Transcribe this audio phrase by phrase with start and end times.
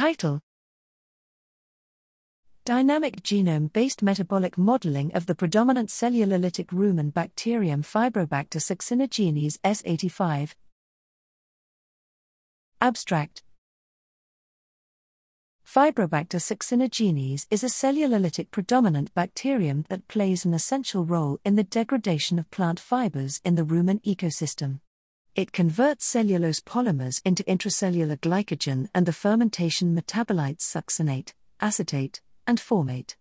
[0.00, 0.40] Title
[2.64, 10.54] Dynamic genome based metabolic modeling of the predominant cellulolytic rumen bacterium Fibrobacter succinogenes S85.
[12.80, 13.42] Abstract
[15.66, 22.38] Fibrobacter succinogenes is a cellulolytic predominant bacterium that plays an essential role in the degradation
[22.38, 24.80] of plant fibers in the rumen ecosystem.
[25.36, 33.14] It converts cellulose polymers into intracellular glycogen and the fermentation metabolites succinate, acetate, and formate.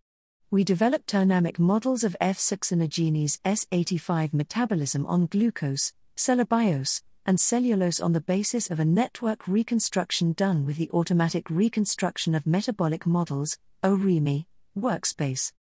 [0.50, 2.40] We developed dynamic models of F.
[2.40, 10.34] succinogenes S85 metabolism on glucose, cellobiose, and cellulose on the basis of a network reconstruction
[10.34, 15.54] done with the Automatic Reconstruction of Metabolic Models, AuReMe, workspace.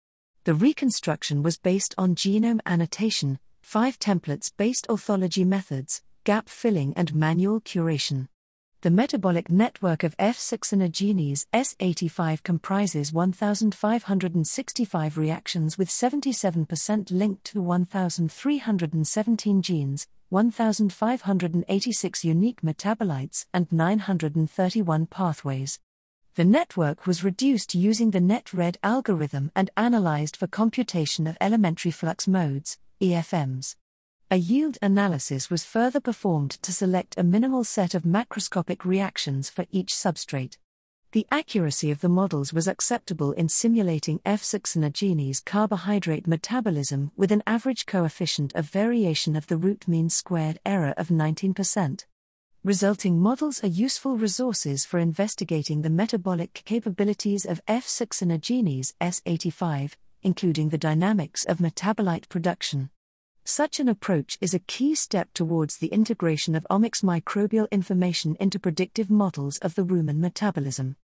[0.45, 7.15] The reconstruction was based on genome annotation, five templates based orthology methods, gap filling, and
[7.15, 8.29] manual curation.
[8.83, 10.37] The metabolic network of F.
[10.37, 23.73] succinogenes S85 comprises 1,565 reactions with 77% linked to 1,317 genes, 1,586 unique metabolites, and
[23.73, 25.81] 931 pathways.
[26.35, 32.29] The network was reduced using the NetRed algorithm and analyzed for computation of elementary flux
[32.29, 33.77] modes, EFMs.
[34.31, 39.65] A yield analysis was further performed to select a minimal set of macroscopic reactions for
[39.71, 40.59] each substrate.
[41.13, 44.43] The accuracy of the models was acceptable in simulating F.
[44.43, 50.93] succinogenes carbohydrate metabolism with an average coefficient of variation of the root mean squared error
[50.99, 52.05] of 19%.
[52.63, 57.87] Resulting models are useful resources for investigating the metabolic capabilities of F.
[57.87, 62.91] succinogenes S85, including the dynamics of metabolite production.
[63.51, 68.59] Such an approach is a key step towards the integration of omics microbial information into
[68.59, 70.97] predictive models of the rumen metabolism.